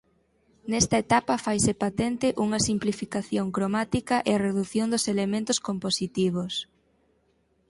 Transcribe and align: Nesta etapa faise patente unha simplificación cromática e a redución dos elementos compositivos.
Nesta 0.71 0.95
etapa 1.05 1.35
faise 1.45 1.73
patente 1.83 2.27
unha 2.45 2.59
simplificación 2.67 3.47
cromática 3.55 4.15
e 4.29 4.31
a 4.33 4.41
redución 4.47 4.87
dos 4.93 5.03
elementos 5.13 5.57
compositivos. 5.67 6.53